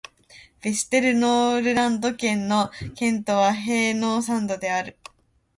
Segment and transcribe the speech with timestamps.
[0.63, 4.97] ヴェステルノールランド県の県都はヘーノーサンドである